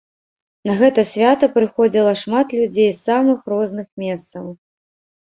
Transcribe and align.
На 0.69 0.73
гэта 0.79 1.03
свята 1.09 1.51
прыходзіла 1.59 2.15
шмат 2.23 2.57
людзей 2.63 2.91
з 2.93 2.99
самых 3.07 3.49
розных 3.57 3.87
месцаў. 4.09 4.53